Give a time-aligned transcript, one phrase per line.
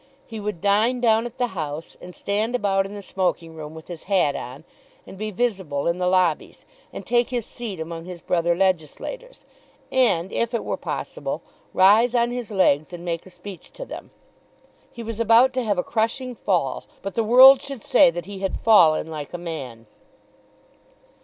[0.25, 3.87] He would dine down at the House, and stand about in the smoking room with
[3.87, 4.63] his hat on,
[5.05, 9.45] and be visible in the lobbies, and take his seat among his brother legislators,
[9.91, 14.09] and, if it were possible, rise on his legs and make a speech to them.
[14.91, 18.39] He was about to have a crushing fall, but the world should say that he
[18.39, 19.85] had fallen like a man.